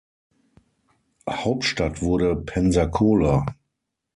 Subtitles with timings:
[1.29, 3.45] Hauptstadt wurde Pensacola.